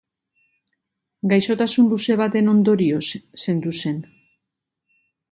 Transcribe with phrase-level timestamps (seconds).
[1.33, 3.03] Gaixotasun luze baten ondorioz
[3.43, 4.01] zendu zen.